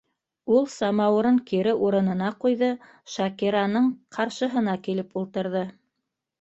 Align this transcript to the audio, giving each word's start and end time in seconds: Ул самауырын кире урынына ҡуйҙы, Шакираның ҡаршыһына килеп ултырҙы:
Ул 0.53 0.63
самауырын 0.75 1.37
кире 1.51 1.75
урынына 1.89 2.31
ҡуйҙы, 2.45 2.71
Шакираның 3.19 3.93
ҡаршыһына 4.21 4.77
килеп 4.89 5.17
ултырҙы: 5.25 5.67